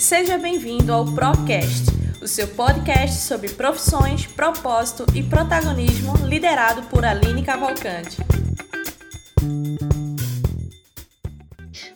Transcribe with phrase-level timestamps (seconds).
[0.00, 1.84] Seja bem-vindo ao Procast,
[2.22, 8.16] o seu podcast sobre profissões, propósito e protagonismo, liderado por Aline Cavalcante.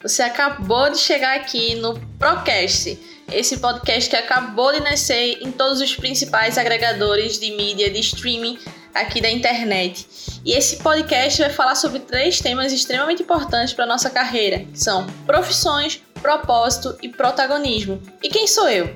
[0.02, 2.98] Você acabou de chegar aqui no Procast,
[3.32, 8.58] esse podcast que acabou de nascer em todos os principais agregadores de mídia de streaming
[8.92, 10.06] aqui da internet.
[10.44, 15.06] E esse podcast vai falar sobre três temas extremamente importantes para nossa carreira, que são
[15.24, 18.00] profissões, propósito e protagonismo.
[18.22, 18.88] E quem sou eu?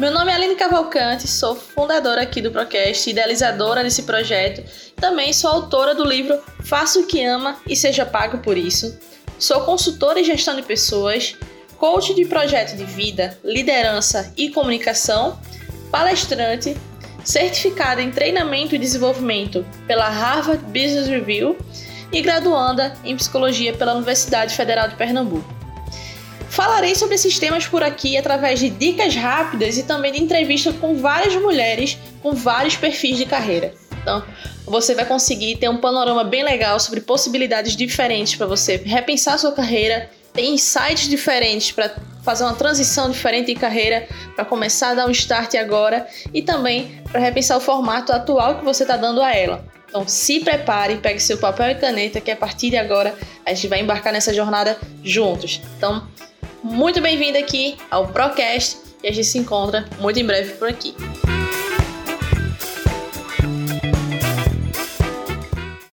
[0.00, 4.64] Meu nome é Aline Cavalcante, sou fundadora aqui do Procast, idealizadora desse projeto.
[4.96, 8.98] Também sou autora do livro Faça o que ama e seja pago por isso.
[9.38, 11.36] Sou consultora em gestão de pessoas,
[11.78, 15.38] coach de projeto de vida, liderança e comunicação,
[15.88, 16.76] palestrante,
[17.22, 21.56] certificada em treinamento e desenvolvimento pela Harvard Business Review
[22.12, 25.59] e graduanda em psicologia pela Universidade Federal de Pernambuco.
[26.50, 30.96] Falarei sobre esses temas por aqui através de dicas rápidas e também de entrevista com
[30.96, 33.72] várias mulheres com vários perfis de carreira.
[34.02, 34.24] Então,
[34.66, 39.52] você vai conseguir ter um panorama bem legal sobre possibilidades diferentes para você repensar sua
[39.52, 45.06] carreira, ter insights diferentes para fazer uma transição diferente de carreira, para começar a dar
[45.06, 49.32] um start agora e também para repensar o formato atual que você está dando a
[49.32, 49.64] ela.
[49.88, 53.14] Então se prepare, pegue seu papel e caneta que a partir de agora
[53.46, 55.60] a gente vai embarcar nessa jornada juntos.
[55.76, 56.06] Então
[56.62, 60.94] muito bem-vindo aqui ao Procast e a gente se encontra muito em breve por aqui.